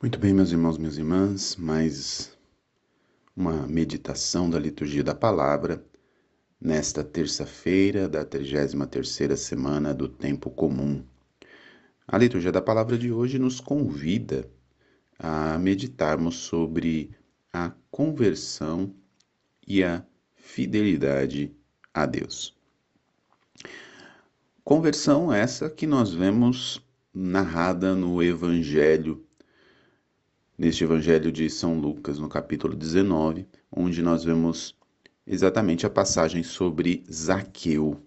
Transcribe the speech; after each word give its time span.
Muito 0.00 0.16
bem, 0.16 0.32
meus 0.32 0.52
irmãos, 0.52 0.78
minhas 0.78 0.96
irmãs, 0.96 1.56
mais 1.56 2.30
uma 3.34 3.66
meditação 3.66 4.48
da 4.48 4.56
liturgia 4.56 5.02
da 5.02 5.12
palavra 5.12 5.84
nesta 6.60 7.02
terça-feira 7.02 8.08
da 8.08 8.24
33ª 8.24 9.34
semana 9.34 9.92
do 9.92 10.08
tempo 10.08 10.50
comum. 10.52 11.04
A 12.06 12.16
liturgia 12.16 12.52
da 12.52 12.62
palavra 12.62 12.96
de 12.96 13.10
hoje 13.10 13.40
nos 13.40 13.58
convida 13.58 14.48
a 15.18 15.58
meditarmos 15.58 16.36
sobre 16.36 17.10
a 17.52 17.72
conversão 17.90 18.94
e 19.66 19.82
a 19.82 20.06
fidelidade 20.36 21.52
a 21.92 22.06
Deus. 22.06 22.56
Conversão 24.62 25.32
essa 25.32 25.68
que 25.68 25.88
nós 25.88 26.14
vemos 26.14 26.80
narrada 27.12 27.96
no 27.96 28.22
Evangelho, 28.22 29.26
neste 30.58 30.82
Evangelho 30.82 31.30
de 31.30 31.48
São 31.48 31.78
Lucas, 31.78 32.18
no 32.18 32.28
capítulo 32.28 32.74
19, 32.74 33.46
onde 33.70 34.02
nós 34.02 34.24
vemos 34.24 34.74
exatamente 35.24 35.86
a 35.86 35.90
passagem 35.90 36.42
sobre 36.42 37.04
Zaqueu. 37.10 38.02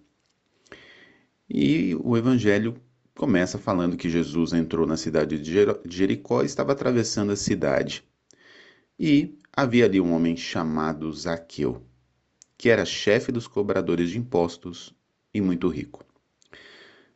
E 1.48 1.96
o 2.04 2.14
Evangelho 2.14 2.74
começa 3.14 3.58
falando 3.58 3.96
que 3.96 4.10
Jesus 4.10 4.52
entrou 4.52 4.86
na 4.86 4.98
cidade 4.98 5.38
de 5.38 5.52
Jericó 5.86 6.42
e 6.42 6.46
estava 6.46 6.72
atravessando 6.72 7.32
a 7.32 7.36
cidade. 7.36 8.04
E 8.98 9.38
havia 9.50 9.86
ali 9.86 9.98
um 9.98 10.12
homem 10.12 10.36
chamado 10.36 11.10
Zaqueu, 11.10 11.82
que 12.58 12.68
era 12.68 12.84
chefe 12.84 13.32
dos 13.32 13.46
cobradores 13.46 14.10
de 14.10 14.18
impostos 14.18 14.94
e 15.32 15.40
muito 15.40 15.68
rico. 15.68 16.04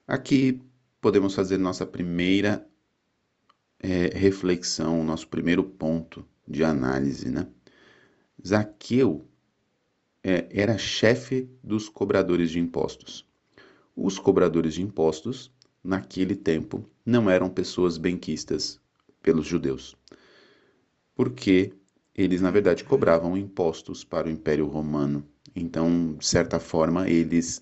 Aqui 0.09 0.63
podemos 0.99 1.35
fazer 1.35 1.59
nossa 1.59 1.85
primeira 1.85 2.67
é, 3.79 4.17
reflexão, 4.17 5.05
nosso 5.05 5.29
primeiro 5.29 5.65
ponto 5.65 6.25
de 6.47 6.65
análise, 6.65 7.31
né? 7.31 7.47
Zaqueu 8.47 9.27
é, 10.23 10.49
era 10.51 10.79
chefe 10.79 11.49
dos 11.63 11.89
cobradores 11.89 12.51
de 12.51 12.59
impostos. 12.59 13.27
Os 13.95 14.19
cobradores 14.19 14.75
de 14.75 14.83
impostos, 14.83 15.53
naquele 15.83 16.35
tempo, 16.35 16.89
não 17.05 17.31
eram 17.31 17.49
pessoas 17.49 17.97
benquistas 17.97 18.81
pelos 19.23 19.47
judeus, 19.47 19.97
porque 21.15 21.73
eles, 22.15 22.41
na 22.41 22.51
verdade, 22.51 22.85
cobravam 22.85 23.37
impostos 23.37 24.03
para 24.05 24.29
o 24.29 24.31
Império 24.31 24.67
Romano. 24.67 25.27
Então, 25.55 26.15
de 26.15 26.27
certa 26.27 26.59
forma, 26.59 27.09
eles 27.09 27.61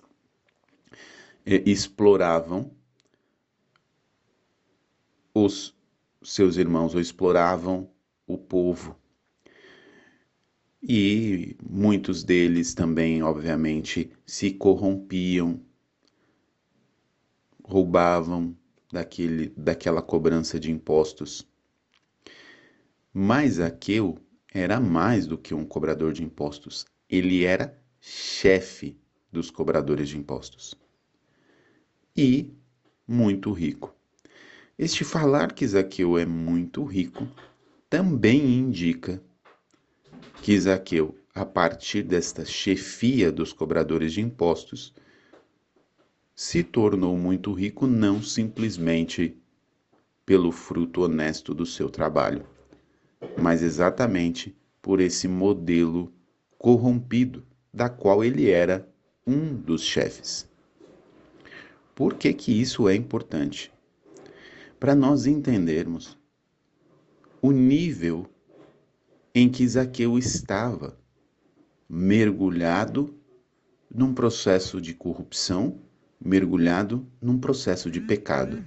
é, 1.45 1.63
exploravam 1.69 2.71
os 5.35 5.75
seus 6.25 6.57
irmãos, 6.57 6.95
ou 6.95 7.01
exploravam 7.01 7.91
o 8.27 8.37
povo. 8.39 8.97
E 10.83 11.57
muitos 11.63 12.23
deles 12.23 12.75
também, 12.75 13.23
obviamente, 13.23 14.11
se 14.27 14.51
corrompiam, 14.51 15.61
roubavam 17.63 18.55
daquele, 18.93 19.49
daquela 19.57 20.03
cobrança 20.03 20.61
de 20.61 20.71
impostos. 20.71 21.47
Mas 23.13 23.61
Aqueu 23.61 24.19
era 24.53 24.79
mais 24.79 25.27
do 25.27 25.39
que 25.39 25.55
um 25.55 25.65
cobrador 25.65 26.13
de 26.13 26.23
impostos, 26.23 26.85
ele 27.09 27.45
era 27.45 27.77
chefe 28.01 28.99
dos 29.33 29.51
cobradores 29.51 30.09
de 30.09 30.19
impostos. 30.19 30.75
E 32.17 32.53
muito 33.07 33.53
rico. 33.53 33.95
Este 34.79 35.05
falar 35.05 35.53
que 35.53 35.67
Zaqueu 35.67 36.19
é 36.19 36.27
muito 36.27 36.85
rico 36.85 37.29
também 37.89 38.59
indica 38.59 39.23
que 40.43 40.59
Zaqueu, 40.59 41.17
a 41.35 41.45
partir 41.45 42.03
desta 42.03 42.45
chefia 42.45 43.31
dos 43.31 43.53
cobradores 43.53 44.13
de 44.13 44.21
impostos, 44.21 44.93
se 46.35 46.63
tornou 46.63 47.17
muito 47.17 47.53
rico 47.53 47.87
não 47.87 48.23
simplesmente 48.23 49.37
pelo 50.27 50.51
fruto 50.51 51.03
honesto 51.03 51.55
do 51.55 51.65
seu 51.65 51.89
trabalho 51.89 52.45
mas 53.41 53.63
exatamente 53.63 54.55
por 54.81 55.01
esse 55.01 55.27
modelo 55.27 56.13
corrompido 56.59 57.45
da 57.73 57.89
qual 57.89 58.25
ele 58.25 58.51
era 58.51 58.89
um 59.27 59.55
dos 59.55 59.83
chefes. 59.83 60.49
Por 61.95 62.15
que 62.15 62.33
que 62.33 62.61
isso 62.61 62.89
é 62.89 62.95
importante? 62.95 63.73
Para 64.79 64.95
nós 64.95 65.27
entendermos 65.27 66.19
o 67.41 67.51
nível 67.51 68.27
em 69.35 69.51
que 69.51 69.67
Zaqueu 69.67 70.19
estava 70.19 70.99
mergulhado 71.89 73.15
num 73.93 74.15
processo 74.15 74.81
de 74.81 74.95
corrupção, 74.95 75.81
mergulhado 76.21 77.07
num 77.21 77.39
processo 77.39 77.91
de 77.91 78.01
pecado. 78.01 78.65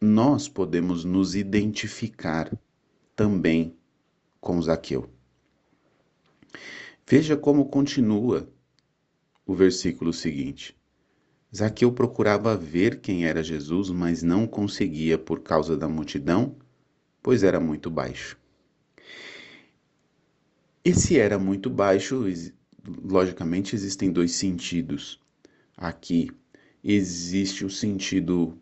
nós 0.00 0.48
podemos 0.48 1.04
nos 1.04 1.34
identificar 1.34 2.50
também 3.14 3.76
com 4.40 4.60
Zaqueu. 4.62 5.10
Veja 7.06 7.36
como 7.36 7.66
continua 7.66 8.48
o 9.44 9.54
versículo 9.54 10.12
seguinte. 10.12 10.74
Zaqueu 11.54 11.90
procurava 11.90 12.56
ver 12.56 13.00
quem 13.00 13.26
era 13.26 13.42
Jesus, 13.42 13.90
mas 13.90 14.22
não 14.22 14.46
conseguia 14.46 15.18
por 15.18 15.40
causa 15.40 15.76
da 15.76 15.88
multidão, 15.88 16.54
pois 17.20 17.42
era 17.42 17.58
muito 17.58 17.90
baixo. 17.90 18.38
Esse 20.84 21.18
era 21.18 21.38
muito 21.38 21.68
baixo, 21.68 22.24
logicamente 23.02 23.74
existem 23.74 24.12
dois 24.12 24.32
sentidos. 24.32 25.20
Aqui 25.76 26.30
existe 26.82 27.64
o 27.64 27.70
sentido 27.70 28.56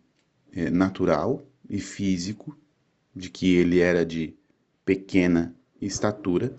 é, 0.51 0.69
natural 0.69 1.45
e 1.69 1.79
físico, 1.79 2.57
de 3.15 3.29
que 3.29 3.55
ele 3.55 3.79
era 3.79 4.05
de 4.05 4.35
pequena 4.83 5.55
estatura, 5.79 6.55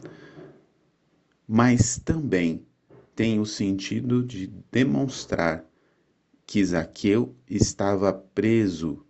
mas 1.47 1.99
também 1.99 2.65
tem 3.15 3.41
o 3.41 3.45
sentido 3.45 4.23
de 4.23 4.47
demonstrar 4.71 5.70
que 6.50 6.65
Zaqueu 6.65 7.33
estava 7.49 8.12
preso 8.12 9.06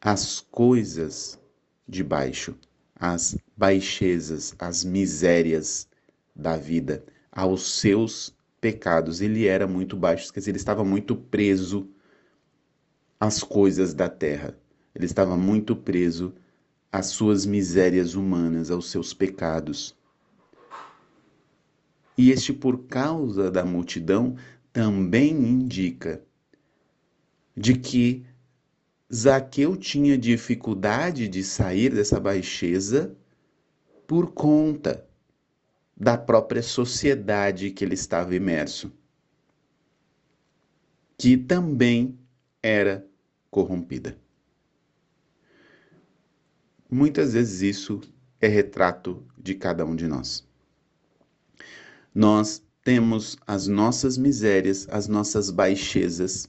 às 0.00 0.38
coisas 0.38 1.40
de 1.88 2.04
baixo, 2.04 2.54
às 2.94 3.36
baixezas, 3.56 4.54
às 4.56 4.84
misérias 4.84 5.88
da 6.36 6.56
vida, 6.56 7.04
aos 7.32 7.80
seus 7.80 8.32
pecados. 8.60 9.20
Ele 9.20 9.48
era 9.48 9.66
muito 9.66 9.96
baixo, 9.96 10.32
quer 10.32 10.38
dizer, 10.38 10.52
ele 10.52 10.58
estava 10.58 10.84
muito 10.84 11.16
preso 11.16 11.90
às 13.18 13.42
coisas 13.42 13.92
da 13.92 14.08
terra. 14.08 14.56
Ele 14.94 15.06
estava 15.06 15.36
muito 15.36 15.74
preso 15.74 16.32
às 16.92 17.06
suas 17.06 17.44
misérias 17.44 18.14
humanas, 18.14 18.70
aos 18.70 18.88
seus 18.88 19.12
pecados. 19.12 19.96
E 22.16 22.30
este, 22.30 22.52
por 22.52 22.84
causa 22.84 23.50
da 23.50 23.64
multidão, 23.64 24.36
também 24.72 25.32
indica 25.32 26.24
de 27.56 27.74
que 27.74 28.26
Zaqueu 29.12 29.76
tinha 29.76 30.18
dificuldade 30.18 31.28
de 31.28 31.42
sair 31.42 31.94
dessa 31.94 32.20
baixeza 32.20 33.16
por 34.06 34.32
conta 34.32 35.06
da 35.96 36.18
própria 36.18 36.62
sociedade 36.62 37.70
que 37.70 37.84
ele 37.84 37.94
estava 37.94 38.34
imerso, 38.34 38.92
que 41.16 41.36
também 41.36 42.18
era 42.62 43.06
corrompida. 43.50 44.18
Muitas 46.90 47.32
vezes 47.32 47.62
isso 47.62 48.00
é 48.40 48.46
retrato 48.46 49.26
de 49.38 49.54
cada 49.54 49.84
um 49.84 49.96
de 49.96 50.06
nós. 50.06 50.46
Nós 52.14 52.62
temos 52.82 53.36
as 53.46 53.66
nossas 53.66 54.16
misérias, 54.16 54.86
as 54.90 55.08
nossas 55.08 55.50
baixezas. 55.50 56.48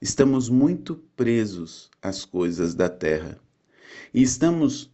Estamos 0.00 0.48
muito 0.48 0.96
presos 1.14 1.90
às 2.00 2.24
coisas 2.24 2.74
da 2.74 2.88
terra. 2.88 3.38
E 4.14 4.22
estamos 4.22 4.90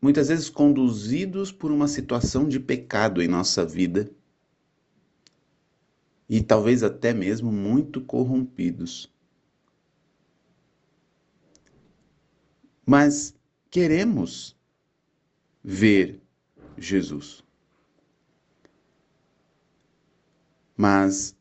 muitas 0.00 0.28
vezes 0.28 0.48
conduzidos 0.48 1.52
por 1.52 1.70
uma 1.70 1.86
situação 1.86 2.48
de 2.48 2.58
pecado 2.58 3.20
em 3.20 3.28
nossa 3.28 3.64
vida 3.64 4.10
e 6.28 6.42
talvez 6.42 6.82
até 6.82 7.12
mesmo 7.12 7.52
muito 7.52 8.00
corrompidos. 8.00 9.12
Mas 12.86 13.34
queremos 13.70 14.56
ver 15.62 16.22
Jesus. 16.78 17.44
Mas 20.74 21.36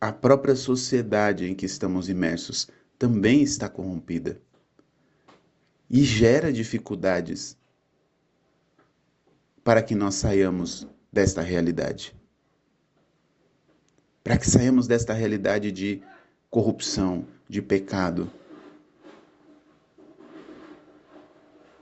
a 0.00 0.12
própria 0.12 0.54
sociedade 0.54 1.44
em 1.44 1.54
que 1.54 1.66
estamos 1.66 2.08
imersos 2.08 2.68
também 2.98 3.42
está 3.42 3.68
corrompida 3.68 4.40
e 5.90 6.02
gera 6.04 6.52
dificuldades 6.52 7.56
para 9.64 9.82
que 9.82 9.94
nós 9.94 10.14
saiamos 10.14 10.86
desta 11.12 11.42
realidade. 11.42 12.14
Para 14.22 14.38
que 14.38 14.48
saiamos 14.48 14.86
desta 14.86 15.12
realidade 15.12 15.72
de 15.72 16.02
corrupção, 16.50 17.26
de 17.48 17.60
pecado. 17.60 18.30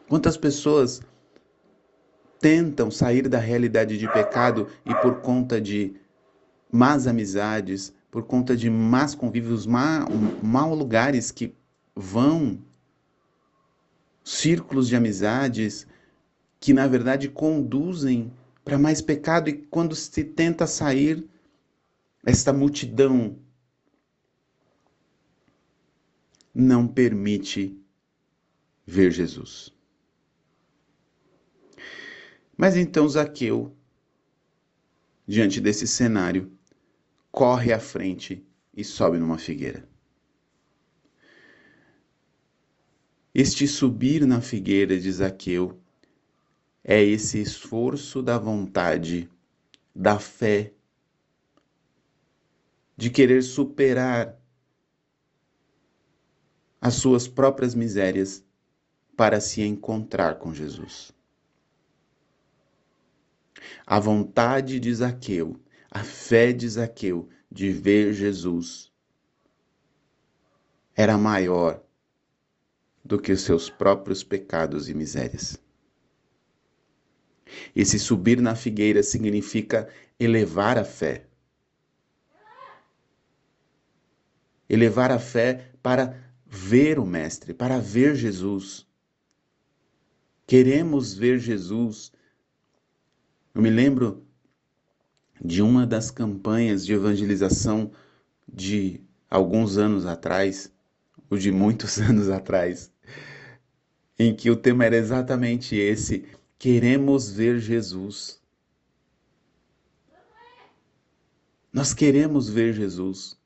Quantas 0.08 0.36
pessoas 0.36 1.02
tentam 2.38 2.90
sair 2.90 3.28
da 3.28 3.38
realidade 3.38 3.98
de 3.98 4.10
pecado 4.12 4.68
e 4.84 4.94
por 4.96 5.20
conta 5.20 5.60
de 5.60 5.96
más 6.70 7.06
amizades, 7.06 7.92
por 8.10 8.24
conta 8.24 8.56
de 8.56 8.70
más 8.70 9.14
convívios, 9.14 9.66
má, 9.66 10.06
mau 10.42 10.74
lugares 10.74 11.30
que 11.30 11.54
vão, 11.94 12.58
círculos 14.24 14.88
de 14.88 14.96
amizades 14.96 15.86
que 16.58 16.72
na 16.72 16.86
verdade 16.86 17.28
conduzem 17.28 18.32
para 18.64 18.78
mais 18.78 19.00
pecado 19.00 19.48
e 19.48 19.52
quando 19.52 19.94
se 19.94 20.24
tenta 20.24 20.66
sair, 20.66 21.28
esta 22.24 22.52
multidão 22.52 23.38
não 26.52 26.88
permite 26.88 27.78
ver 28.84 29.12
Jesus. 29.12 29.72
Mas 32.56 32.76
então 32.76 33.08
Zaqueu, 33.08 33.76
diante 35.26 35.60
desse 35.60 35.86
cenário, 35.86 36.55
corre 37.36 37.70
à 37.70 37.78
frente 37.78 38.42
e 38.74 38.82
sobe 38.82 39.18
numa 39.18 39.36
figueira. 39.36 39.86
Este 43.34 43.68
subir 43.68 44.26
na 44.26 44.40
figueira 44.40 44.98
de 44.98 45.12
Zaqueu 45.12 45.78
é 46.82 47.02
esse 47.02 47.38
esforço 47.38 48.22
da 48.22 48.38
vontade, 48.38 49.28
da 49.94 50.18
fé, 50.18 50.72
de 52.96 53.10
querer 53.10 53.42
superar 53.42 54.40
as 56.80 56.94
suas 56.94 57.28
próprias 57.28 57.74
misérias 57.74 58.42
para 59.14 59.42
se 59.42 59.60
encontrar 59.60 60.38
com 60.38 60.54
Jesus. 60.54 61.12
A 63.86 64.00
vontade 64.00 64.80
de 64.80 64.94
Zaqueu 64.94 65.60
a 65.96 66.04
fé 66.04 66.52
de 66.52 66.68
Zaqueu 66.68 67.26
de 67.50 67.72
ver 67.72 68.12
Jesus 68.12 68.92
era 70.94 71.16
maior 71.16 71.82
do 73.02 73.18
que 73.18 73.32
os 73.32 73.40
seus 73.40 73.70
próprios 73.70 74.22
pecados 74.22 74.90
e 74.90 74.94
misérias. 74.94 75.58
Esse 77.74 77.98
subir 77.98 78.42
na 78.42 78.54
figueira 78.54 79.02
significa 79.02 79.88
elevar 80.20 80.76
a 80.76 80.84
fé. 80.84 81.26
Elevar 84.68 85.10
a 85.10 85.18
fé 85.18 85.72
para 85.82 86.14
ver 86.44 86.98
o 86.98 87.06
Mestre, 87.06 87.54
para 87.54 87.78
ver 87.78 88.14
Jesus. 88.16 88.86
Queremos 90.46 91.14
ver 91.14 91.38
Jesus. 91.38 92.12
Eu 93.54 93.62
me 93.62 93.70
lembro 93.70 94.25
de 95.44 95.62
uma 95.62 95.86
das 95.86 96.10
campanhas 96.10 96.84
de 96.84 96.92
evangelização 96.92 97.90
de 98.46 99.00
alguns 99.28 99.76
anos 99.76 100.06
atrás, 100.06 100.72
ou 101.30 101.36
de 101.36 101.50
muitos 101.50 101.98
anos 102.00 102.28
atrás, 102.28 102.92
em 104.18 104.34
que 104.34 104.50
o 104.50 104.56
tema 104.56 104.84
era 104.84 104.96
exatamente 104.96 105.76
esse: 105.76 106.24
queremos 106.58 107.30
ver 107.30 107.58
Jesus. 107.58 108.40
Nós 111.72 111.92
queremos 111.92 112.48
ver 112.48 112.72
Jesus. 112.72 113.36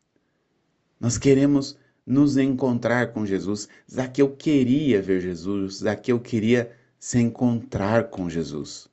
Nós 1.01 1.17
queremos 1.17 1.79
nos 2.07 2.37
encontrar 2.37 3.13
com 3.13 3.25
Jesus. 3.25 3.69
Zaqueu 3.91 4.37
queria 4.37 5.01
ver 5.01 5.21
Jesus, 5.21 5.77
Zaqueu 5.77 6.21
queria 6.21 6.71
se 6.99 7.19
encontrar 7.19 8.11
com 8.11 8.29
Jesus. 8.29 8.90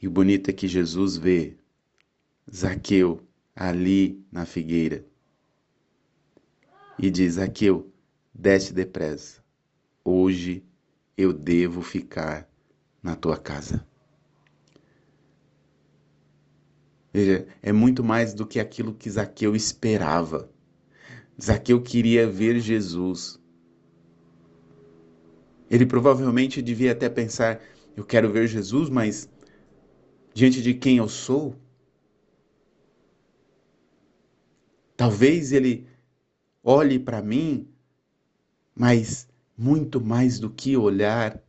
E 0.00 0.08
o 0.08 0.10
bonito 0.10 0.48
é 0.48 0.52
que 0.52 0.66
Jesus 0.66 1.16
vê 1.16 1.56
Zaqueu 2.52 3.20
ali 3.54 4.24
na 4.32 4.46
figueira 4.46 5.04
e 6.98 7.10
diz: 7.10 7.34
Zaqueu, 7.34 7.92
desce 8.34 8.72
depressa. 8.72 9.42
Hoje 10.04 10.64
eu 11.16 11.32
devo 11.32 11.82
ficar 11.82 12.48
na 13.02 13.14
tua 13.14 13.36
casa. 13.36 13.86
Veja, 17.12 17.46
é 17.62 17.72
muito 17.72 18.04
mais 18.04 18.32
do 18.32 18.46
que 18.46 18.60
aquilo 18.60 18.94
que 18.94 19.10
Zaqueu 19.10 19.56
esperava. 19.56 20.48
Zaqueu 21.40 21.82
queria 21.82 22.26
ver 22.26 22.60
Jesus. 22.60 23.38
Ele 25.70 25.86
provavelmente 25.86 26.62
devia 26.62 26.92
até 26.92 27.08
pensar: 27.08 27.60
eu 27.96 28.04
quero 28.04 28.30
ver 28.30 28.46
Jesus, 28.46 28.88
mas 28.88 29.28
diante 30.34 30.62
de 30.62 30.74
quem 30.74 30.98
eu 30.98 31.08
sou? 31.08 31.56
Talvez 34.96 35.52
ele 35.52 35.88
olhe 36.62 36.98
para 36.98 37.22
mim, 37.22 37.68
mas 38.74 39.28
muito 39.56 40.00
mais 40.00 40.38
do 40.38 40.50
que 40.50 40.76
olhar, 40.76 41.42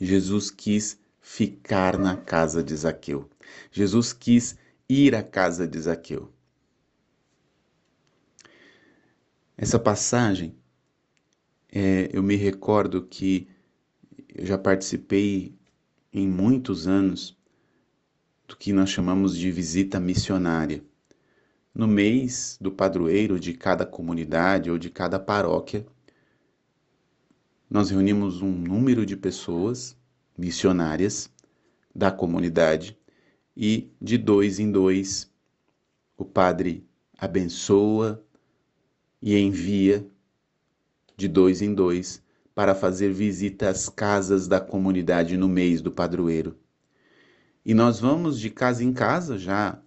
Jesus 0.00 0.50
quis 0.50 0.98
ficar 1.20 1.98
na 1.98 2.16
casa 2.16 2.62
de 2.62 2.74
Zaqueu. 2.74 3.28
Jesus 3.70 4.12
quis 4.12 4.56
ir 4.88 5.14
à 5.14 5.22
casa 5.22 5.66
de 5.66 5.80
Zaqueu. 5.80 6.32
Essa 9.56 9.78
passagem, 9.78 10.56
é, 11.70 12.10
eu 12.12 12.22
me 12.22 12.34
recordo 12.34 13.06
que 13.06 13.48
eu 14.28 14.44
já 14.44 14.58
participei 14.58 15.56
em 16.12 16.28
muitos 16.28 16.86
anos 16.86 17.36
do 18.46 18.56
que 18.56 18.72
nós 18.72 18.90
chamamos 18.90 19.36
de 19.36 19.50
visita 19.50 19.98
missionária. 19.98 20.84
No 21.74 21.88
mês 21.88 22.58
do 22.60 22.70
padroeiro 22.70 23.40
de 23.40 23.54
cada 23.54 23.86
comunidade 23.86 24.70
ou 24.70 24.76
de 24.76 24.90
cada 24.90 25.18
paróquia, 25.18 25.86
nós 27.70 27.88
reunimos 27.88 28.42
um 28.42 28.52
número 28.52 29.06
de 29.06 29.16
pessoas 29.16 29.96
missionárias 30.36 31.30
da 31.94 32.10
comunidade 32.10 32.98
e 33.56 33.90
de 34.00 34.18
dois 34.18 34.58
em 34.58 34.70
dois 34.70 35.30
o 36.16 36.24
padre 36.24 36.86
abençoa 37.16 38.22
e 39.20 39.36
envia 39.38 40.06
de 41.16 41.26
dois 41.26 41.62
em 41.62 41.74
dois 41.74 42.21
para 42.54 42.74
fazer 42.74 43.12
visita 43.12 43.68
às 43.68 43.88
casas 43.88 44.46
da 44.46 44.60
comunidade 44.60 45.36
no 45.36 45.48
mês 45.48 45.80
do 45.80 45.90
padroeiro. 45.90 46.56
E 47.64 47.74
nós 47.74 48.00
vamos 48.00 48.40
de 48.40 48.50
casa 48.50 48.82
em 48.82 48.92
casa, 48.92 49.38
já 49.38 49.78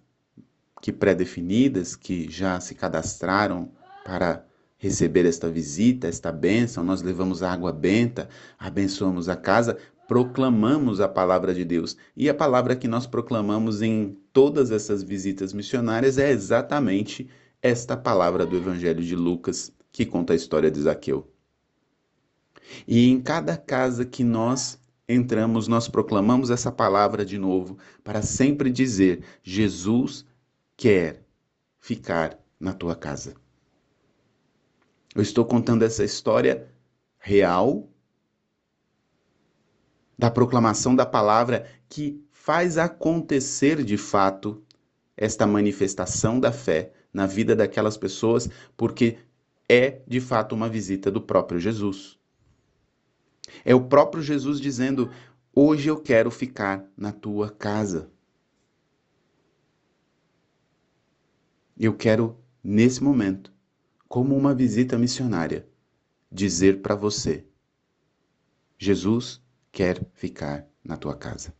que 0.80 0.92
pré-definidas, 0.92 1.94
que 1.94 2.30
já 2.30 2.58
se 2.60 2.74
cadastraram 2.74 3.70
para 4.04 4.46
receber 4.78 5.26
esta 5.26 5.50
visita, 5.50 6.06
esta 6.06 6.30
bênção, 6.30 6.84
nós 6.84 7.02
levamos 7.02 7.42
água 7.42 7.72
benta, 7.72 8.28
abençoamos 8.58 9.28
a 9.28 9.36
casa, 9.36 9.76
proclamamos 10.06 11.00
a 11.00 11.08
palavra 11.08 11.54
de 11.54 11.64
Deus. 11.64 11.96
E 12.16 12.28
a 12.28 12.34
palavra 12.34 12.76
que 12.76 12.88
nós 12.88 13.06
proclamamos 13.06 13.82
em 13.82 14.16
todas 14.32 14.70
essas 14.70 15.02
visitas 15.02 15.52
missionárias 15.52 16.18
é 16.18 16.30
exatamente 16.30 17.28
esta 17.60 17.96
palavra 17.96 18.46
do 18.46 18.56
Evangelho 18.56 19.02
de 19.02 19.16
Lucas, 19.16 19.72
que 19.90 20.06
conta 20.06 20.32
a 20.32 20.36
história 20.36 20.70
de 20.70 20.80
Zaqueu. 20.80 21.35
E 22.86 23.08
em 23.08 23.20
cada 23.20 23.56
casa 23.56 24.04
que 24.04 24.24
nós 24.24 24.78
entramos, 25.08 25.68
nós 25.68 25.88
proclamamos 25.88 26.50
essa 26.50 26.72
palavra 26.72 27.24
de 27.24 27.38
novo, 27.38 27.78
para 28.02 28.22
sempre 28.22 28.70
dizer: 28.70 29.22
Jesus 29.42 30.24
quer 30.76 31.22
ficar 31.78 32.38
na 32.58 32.72
tua 32.72 32.96
casa. 32.96 33.34
Eu 35.14 35.22
estou 35.22 35.44
contando 35.44 35.82
essa 35.82 36.04
história 36.04 36.68
real 37.18 37.88
da 40.18 40.30
proclamação 40.30 40.94
da 40.94 41.06
palavra 41.06 41.66
que 41.88 42.22
faz 42.30 42.78
acontecer 42.78 43.82
de 43.82 43.96
fato 43.96 44.62
esta 45.16 45.46
manifestação 45.46 46.38
da 46.38 46.52
fé 46.52 46.92
na 47.12 47.26
vida 47.26 47.56
daquelas 47.56 47.96
pessoas, 47.96 48.48
porque 48.76 49.18
é 49.68 50.02
de 50.06 50.20
fato 50.20 50.54
uma 50.54 50.68
visita 50.68 51.10
do 51.10 51.20
próprio 51.20 51.58
Jesus. 51.58 52.18
É 53.64 53.74
o 53.74 53.84
próprio 53.86 54.22
Jesus 54.22 54.60
dizendo: 54.60 55.10
Hoje 55.54 55.88
eu 55.88 56.00
quero 56.00 56.30
ficar 56.30 56.84
na 56.96 57.12
tua 57.12 57.50
casa. 57.50 58.10
Eu 61.78 61.94
quero 61.94 62.38
nesse 62.62 63.02
momento, 63.02 63.52
como 64.08 64.36
uma 64.36 64.54
visita 64.54 64.98
missionária, 64.98 65.68
dizer 66.30 66.82
para 66.82 66.94
você: 66.94 67.46
Jesus 68.78 69.42
quer 69.70 70.04
ficar 70.14 70.66
na 70.82 70.96
tua 70.96 71.16
casa. 71.16 71.54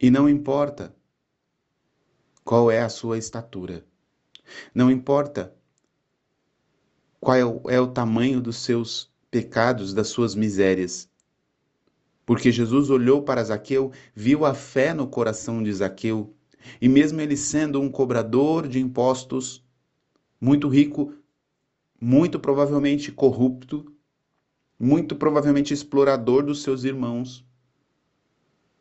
E 0.00 0.10
não 0.10 0.28
importa 0.28 0.94
qual 2.44 2.70
é 2.70 2.80
a 2.80 2.88
sua 2.88 3.16
estatura, 3.16 3.84
não 4.74 4.90
importa 4.90 5.54
qual 7.24 7.36
é 7.36 7.44
o, 7.44 7.62
é 7.68 7.80
o 7.80 7.86
tamanho 7.86 8.40
dos 8.40 8.58
seus 8.58 9.10
pecados, 9.30 9.94
das 9.94 10.08
suas 10.08 10.34
misérias. 10.34 11.08
Porque 12.26 12.52
Jesus 12.52 12.90
olhou 12.90 13.22
para 13.22 13.42
Zaqueu, 13.42 13.90
viu 14.14 14.44
a 14.44 14.54
fé 14.54 14.92
no 14.92 15.06
coração 15.06 15.62
de 15.62 15.72
Zaqueu, 15.72 16.34
e 16.80 16.88
mesmo 16.88 17.20
ele 17.20 17.36
sendo 17.36 17.80
um 17.80 17.90
cobrador 17.90 18.68
de 18.68 18.78
impostos, 18.78 19.64
muito 20.40 20.68
rico, 20.68 21.14
muito 22.00 22.38
provavelmente 22.38 23.10
corrupto, 23.10 23.90
muito 24.78 25.16
provavelmente 25.16 25.72
explorador 25.72 26.44
dos 26.44 26.62
seus 26.62 26.84
irmãos, 26.84 27.44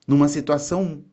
numa 0.05 0.27
situação 0.27 1.03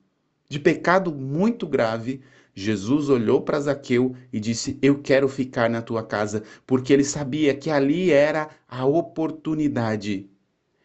de 0.48 0.58
pecado 0.58 1.12
muito 1.12 1.66
grave, 1.66 2.22
Jesus 2.60 3.08
olhou 3.08 3.40
para 3.40 3.58
Zaqueu 3.58 4.14
e 4.30 4.38
disse: 4.38 4.78
Eu 4.82 4.98
quero 5.00 5.28
ficar 5.28 5.70
na 5.70 5.80
tua 5.80 6.02
casa, 6.02 6.42
porque 6.66 6.92
ele 6.92 7.04
sabia 7.04 7.54
que 7.54 7.70
ali 7.70 8.10
era 8.10 8.50
a 8.68 8.84
oportunidade. 8.84 10.28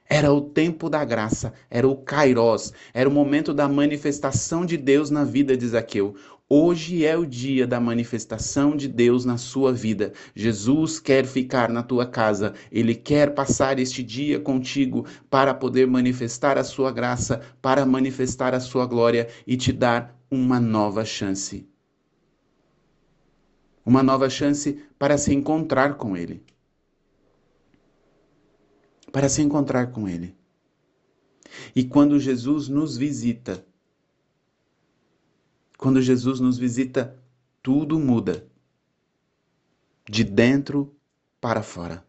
Era 0.07 0.31
o 0.31 0.39
tempo 0.39 0.89
da 0.89 1.03
graça, 1.03 1.51
era 1.69 1.85
o 1.85 1.97
Kairos, 1.97 2.71
era 2.93 3.09
o 3.09 3.11
momento 3.11 3.53
da 3.53 3.67
manifestação 3.67 4.65
de 4.65 4.77
Deus 4.77 5.09
na 5.09 5.25
vida 5.25 5.57
de 5.57 5.67
Zaqueu. 5.67 6.15
Hoje 6.47 7.03
é 7.03 7.17
o 7.17 7.25
dia 7.25 7.67
da 7.67 7.79
manifestação 7.79 8.77
de 8.77 8.87
Deus 8.87 9.25
na 9.25 9.35
sua 9.35 9.73
vida. 9.73 10.13
Jesus 10.33 10.99
quer 10.99 11.25
ficar 11.25 11.69
na 11.69 11.83
tua 11.83 12.05
casa, 12.05 12.53
ele 12.71 12.95
quer 12.95 13.33
passar 13.33 13.79
este 13.79 14.01
dia 14.01 14.39
contigo 14.39 15.05
para 15.29 15.53
poder 15.53 15.87
manifestar 15.87 16.57
a 16.57 16.63
sua 16.63 16.91
graça, 16.91 17.41
para 17.61 17.85
manifestar 17.85 18.53
a 18.53 18.59
sua 18.59 18.85
glória 18.85 19.27
e 19.45 19.57
te 19.57 19.73
dar 19.73 20.15
uma 20.35 20.59
nova 20.59 21.05
chance. 21.05 21.67
Uma 23.85 24.03
nova 24.03 24.29
chance 24.29 24.83
para 24.97 25.17
se 25.17 25.33
encontrar 25.33 25.95
com 25.95 26.17
ele. 26.17 26.43
Para 29.11 29.29
se 29.29 29.41
encontrar 29.41 29.91
com 29.91 30.07
ele. 30.07 30.35
E 31.75 31.83
quando 31.83 32.19
Jesus 32.19 32.67
nos 32.67 32.97
visita, 32.97 33.65
quando 35.77 36.01
Jesus 36.01 36.39
nos 36.39 36.57
visita, 36.57 37.17
tudo 37.61 37.99
muda. 37.99 38.47
De 40.07 40.23
dentro 40.23 40.95
para 41.39 41.63
fora. 41.63 42.05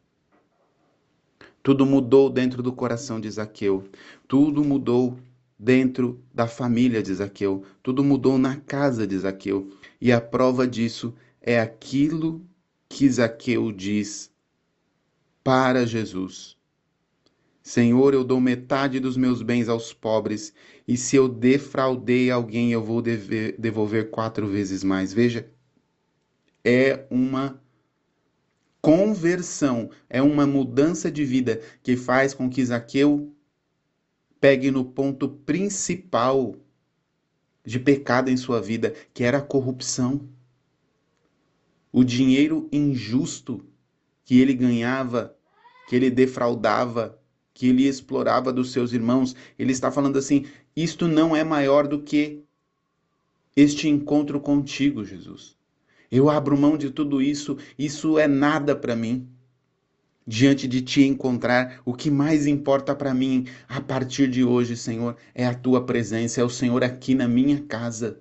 Tudo 1.62 1.84
mudou 1.84 2.30
dentro 2.30 2.62
do 2.62 2.72
coração 2.72 3.20
de 3.20 3.30
Zaqueu. 3.30 3.88
Tudo 4.28 4.62
mudou 4.62 5.18
dentro 5.58 6.22
da 6.34 6.46
família 6.46 7.02
de 7.02 7.14
Zaqueu. 7.14 7.64
Tudo 7.82 8.04
mudou 8.04 8.38
na 8.38 8.56
casa 8.56 9.06
de 9.06 9.18
Zaqueu. 9.18 9.70
E 10.00 10.12
a 10.12 10.20
prova 10.20 10.66
disso 10.66 11.14
é 11.40 11.60
aquilo 11.60 12.44
que 12.88 13.08
Zaqueu 13.08 13.72
diz 13.72 14.30
para 15.42 15.86
Jesus. 15.86 16.56
Senhor, 17.62 18.14
eu 18.14 18.22
dou 18.22 18.40
metade 18.40 19.00
dos 19.00 19.16
meus 19.16 19.42
bens 19.42 19.68
aos 19.68 19.92
pobres, 19.92 20.54
e 20.86 20.96
se 20.96 21.16
eu 21.16 21.28
defraudei 21.28 22.30
alguém, 22.30 22.70
eu 22.70 22.80
vou 22.80 23.02
dever, 23.02 23.56
devolver 23.58 24.10
quatro 24.10 24.46
vezes 24.46 24.84
mais. 24.84 25.12
Veja, 25.12 25.50
é 26.64 27.04
uma 27.10 27.60
conversão, 28.80 29.90
é 30.08 30.22
uma 30.22 30.46
mudança 30.46 31.10
de 31.10 31.24
vida 31.24 31.60
que 31.82 31.96
faz 31.96 32.32
com 32.32 32.48
que 32.48 32.64
Zaqueu 32.64 33.35
pegue 34.46 34.70
no 34.70 34.84
ponto 34.84 35.28
principal 35.28 36.54
de 37.64 37.80
pecado 37.80 38.30
em 38.30 38.36
sua 38.36 38.62
vida, 38.62 38.94
que 39.12 39.24
era 39.24 39.38
a 39.38 39.42
corrupção. 39.42 40.20
O 41.90 42.04
dinheiro 42.04 42.68
injusto 42.70 43.66
que 44.24 44.38
ele 44.38 44.54
ganhava, 44.54 45.36
que 45.88 45.96
ele 45.96 46.12
defraudava, 46.12 47.20
que 47.52 47.66
ele 47.70 47.88
explorava 47.88 48.52
dos 48.52 48.70
seus 48.70 48.92
irmãos. 48.92 49.34
Ele 49.58 49.72
está 49.72 49.90
falando 49.90 50.16
assim: 50.16 50.46
isto 50.76 51.08
não 51.08 51.34
é 51.34 51.42
maior 51.42 51.88
do 51.88 52.00
que 52.00 52.44
este 53.56 53.88
encontro 53.88 54.38
contigo, 54.38 55.04
Jesus. 55.04 55.56
Eu 56.08 56.30
abro 56.30 56.56
mão 56.56 56.78
de 56.78 56.90
tudo 56.90 57.20
isso, 57.20 57.58
isso 57.76 58.16
é 58.16 58.28
nada 58.28 58.76
para 58.76 58.94
mim. 58.94 59.28
Diante 60.28 60.66
de 60.66 60.82
te 60.82 61.04
encontrar, 61.04 61.80
o 61.84 61.94
que 61.94 62.10
mais 62.10 62.48
importa 62.48 62.96
para 62.96 63.14
mim 63.14 63.46
a 63.68 63.80
partir 63.80 64.28
de 64.28 64.42
hoje, 64.42 64.76
Senhor, 64.76 65.16
é 65.32 65.46
a 65.46 65.54
tua 65.54 65.86
presença, 65.86 66.40
é 66.40 66.44
o 66.44 66.50
Senhor 66.50 66.82
aqui 66.82 67.14
na 67.14 67.28
minha 67.28 67.62
casa. 67.62 68.18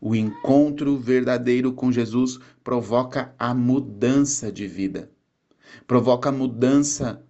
O 0.00 0.14
encontro 0.14 0.96
verdadeiro 0.96 1.72
com 1.74 1.92
Jesus 1.92 2.38
provoca 2.64 3.34
a 3.38 3.52
mudança 3.52 4.50
de 4.50 4.66
vida, 4.66 5.10
provoca 5.86 6.30
a 6.30 6.32
mudança 6.32 7.22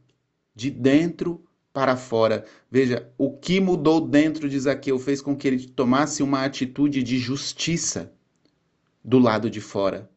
de 0.55 0.71
dentro 0.71 1.45
para 1.73 1.97
fora. 1.97 2.45
Veja, 2.71 3.13
o 3.19 3.37
que 3.37 3.61
mudou 3.61 4.01
dentro 4.01 4.49
de 4.49 4.61
Zaqueu 4.61 4.99
fez 4.99 5.21
com 5.21 5.37
que 5.37 5.49
ele 5.49 5.67
tomasse 5.67 6.23
uma 6.23 6.45
atitude 6.45 7.03
de 7.03 7.19
justiça 7.19 8.13
do 9.05 9.19
lado 9.19 9.51
de 9.51 9.61
fora. 9.61 10.09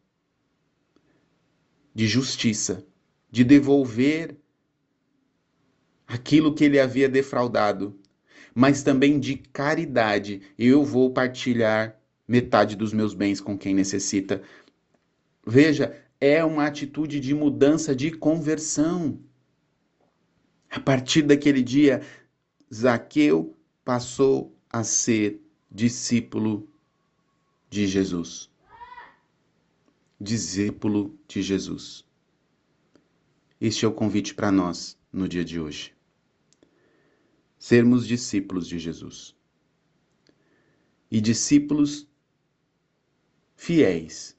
De 1.92 2.06
justiça, 2.06 2.86
de 3.30 3.44
devolver 3.44 4.36
aquilo 6.06 6.54
que 6.54 6.64
ele 6.64 6.80
havia 6.80 7.08
defraudado, 7.08 7.98
mas 8.54 8.82
também 8.82 9.20
de 9.20 9.36
caridade. 9.36 10.42
Eu 10.58 10.84
vou 10.84 11.12
partilhar 11.12 11.96
metade 12.26 12.76
dos 12.76 12.92
meus 12.92 13.14
bens 13.14 13.40
com 13.40 13.56
quem 13.56 13.74
necessita. 13.74 14.42
Veja, 15.46 15.96
é 16.20 16.44
uma 16.44 16.66
atitude 16.66 17.20
de 17.20 17.34
mudança, 17.34 17.94
de 17.94 18.10
conversão. 18.10 19.20
A 20.68 20.78
partir 20.78 21.22
daquele 21.22 21.62
dia, 21.62 22.02
Zaqueu 22.72 23.56
passou 23.84 24.56
a 24.68 24.84
ser 24.84 25.40
discípulo 25.70 26.68
de 27.68 27.86
Jesus. 27.86 28.50
Discípulo 30.20 31.18
de 31.26 31.42
Jesus. 31.42 32.04
Este 33.60 33.84
é 33.84 33.88
o 33.88 33.92
convite 33.92 34.34
para 34.34 34.50
nós 34.50 34.98
no 35.12 35.28
dia 35.28 35.44
de 35.44 35.60
hoje. 35.60 35.94
Sermos 37.58 38.06
discípulos 38.06 38.66
de 38.66 38.78
Jesus. 38.78 39.36
E 41.10 41.20
discípulos 41.20 42.08
fiéis. 43.54 44.34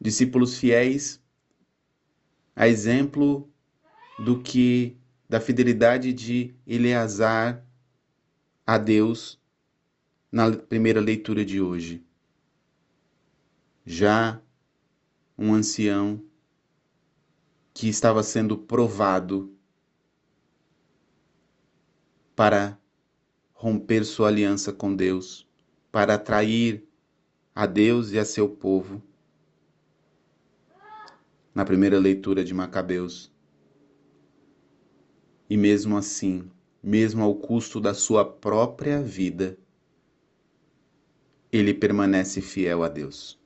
Discípulos 0.00 0.56
fiéis, 0.56 1.22
a 2.56 2.66
exemplo 2.66 3.52
do 4.18 4.40
que 4.40 4.96
da 5.28 5.38
fidelidade 5.38 6.14
de 6.14 6.54
Eleazar 6.66 7.62
a 8.66 8.78
Deus 8.78 9.38
na 10.30 10.50
primeira 10.50 11.00
leitura 11.00 11.44
de 11.44 11.60
hoje. 11.60 12.02
Já 13.84 14.40
um 15.36 15.52
ancião 15.52 16.24
que 17.74 17.88
estava 17.88 18.22
sendo 18.22 18.56
provado 18.56 19.52
para 22.36 22.78
romper 23.54 24.04
sua 24.04 24.28
aliança 24.28 24.72
com 24.72 24.94
Deus, 24.94 25.48
para 25.90 26.14
atrair 26.14 26.86
a 27.54 27.66
Deus 27.66 28.12
e 28.12 28.18
a 28.18 28.24
seu 28.24 28.48
povo. 28.48 29.02
Na 31.54 31.64
primeira 31.64 31.98
leitura 31.98 32.44
de 32.44 32.54
Macabeus, 32.54 33.30
e 35.48 35.56
mesmo 35.56 35.98
assim, 35.98 36.50
mesmo 36.82 37.22
ao 37.22 37.34
custo 37.34 37.78
da 37.78 37.92
sua 37.92 38.24
própria 38.24 39.02
vida, 39.02 39.58
ele 41.52 41.74
permanece 41.74 42.40
fiel 42.40 42.82
a 42.82 42.88
Deus. 42.88 43.41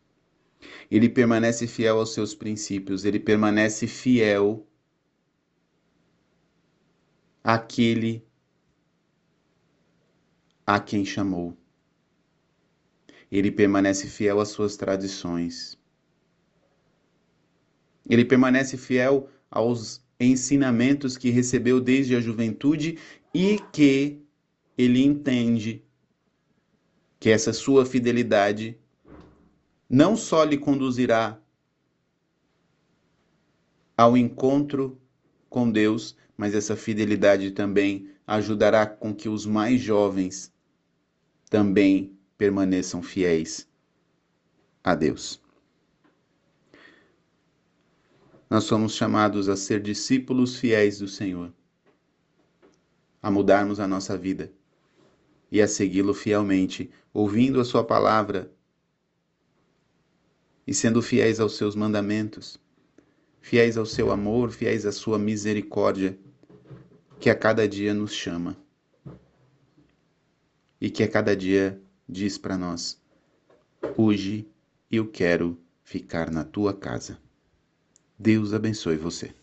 Ele 0.91 1.09
permanece 1.09 1.67
fiel 1.67 1.99
aos 1.99 2.15
seus 2.15 2.35
princípios, 2.35 3.05
ele 3.05 3.21
permanece 3.21 3.87
fiel 3.87 4.67
àquele 7.43 8.27
a 10.67 10.81
quem 10.81 11.05
chamou. 11.05 11.57
Ele 13.31 13.51
permanece 13.51 14.09
fiel 14.09 14.41
às 14.41 14.49
suas 14.49 14.77
tradições. 14.77 15.79
Ele 18.09 18.25
permanece 18.25 18.77
fiel 18.77 19.29
aos 19.51 20.05
ensinamentos 20.19 21.17
que 21.17 21.31
recebeu 21.31 21.81
desde 21.81 22.17
a 22.17 22.21
juventude 22.21 22.99
e 23.35 23.59
que 23.73 24.23
ele 24.79 25.03
entende 25.05 25.85
que 27.19 27.31
essa 27.31 27.53
sua 27.53 27.85
fidelidade 27.85 28.79
não 29.89 30.17
só 30.17 30.45
lhe 30.45 30.59
conduzirá 30.59 31.41
ao 33.97 34.17
encontro 34.17 35.01
com 35.49 35.71
Deus, 35.71 36.17
mas 36.37 36.55
essa 36.55 36.77
fidelidade 36.77 37.53
também 37.53 38.11
ajudará 38.27 38.87
com 38.87 39.15
que 39.15 39.29
os 39.29 39.47
mais 39.47 39.81
jovens 39.81 40.53
também 41.49 42.19
permaneçam 42.37 43.03
fiéis 43.03 43.67
a 44.83 44.95
Deus. 44.95 45.41
Nós 48.51 48.65
somos 48.65 48.95
chamados 48.95 49.49
a 49.49 49.57
ser 49.57 49.81
discípulos 49.81 50.57
fiéis 50.57 50.99
do 50.99 51.09
Senhor, 51.09 51.53
a 53.23 53.31
mudarmos 53.31 53.81
a 53.81 53.89
nossa 53.89 54.17
vida 54.17 54.53
e 55.51 55.63
a 55.63 55.67
segui-lo 55.67 56.13
fielmente, 56.13 56.91
ouvindo 57.13 57.61
a 57.61 57.65
Sua 57.65 57.83
palavra 57.83 58.53
e 60.67 60.75
sendo 60.75 61.01
fiéis 61.01 61.39
aos 61.39 61.57
seus 61.57 61.77
mandamentos, 61.77 62.59
fiéis 63.41 63.77
ao 63.77 63.87
seu 63.87 64.11
amor, 64.11 64.51
fiéis 64.51 64.85
à 64.85 64.93
Sua 64.93 65.19
misericórdia, 65.19 66.19
que 67.21 67.31
a 67.31 67.35
cada 67.35 67.69
dia 67.69 67.95
nos 67.95 68.13
chama 68.13 68.57
e 70.81 70.91
que 70.91 71.03
a 71.03 71.09
cada 71.09 71.37
dia 71.37 71.81
diz 72.09 72.37
para 72.37 72.59
nós: 72.59 73.01
Hoje 73.97 74.47
eu 74.91 75.07
quero 75.07 75.59
ficar 75.83 76.31
na 76.31 76.45
tua 76.45 76.75
casa. 76.75 77.19
Deus 78.19 78.53
abençoe 78.53 78.97
você. 78.97 79.35